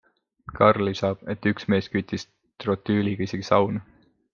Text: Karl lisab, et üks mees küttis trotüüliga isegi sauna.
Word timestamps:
Karl 0.59 0.83
lisab, 0.87 1.21
et 1.35 1.47
üks 1.53 1.69
mees 1.75 1.91
küttis 1.97 2.27
trotüüliga 2.67 3.27
isegi 3.31 3.51
sauna. 3.53 3.89